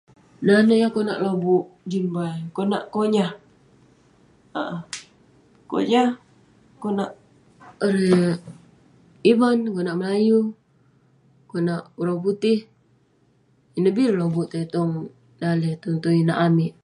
Yan 0.47 0.63
neh 0.67 0.83
konak 0.95 1.21
lobuk 1.25 1.63
jin 1.89 2.05
bai..konak 2.15 2.83
konyah, 2.93 3.31
konak..erei...ivan, 6.81 9.57
konak 9.75 9.95
melayu, 9.99 10.39
konak 11.51 11.81
orang 12.01 12.19
putih..ineh 12.25 13.93
bi 13.95 14.01
ireh 14.05 14.19
lobuk 14.21 14.47
tai 14.51 14.65
tong 14.73 14.91
daleh, 15.41 15.73
tai 15.81 15.99
tong 16.03 16.17
inak 16.23 16.41
amik.. 16.47 16.73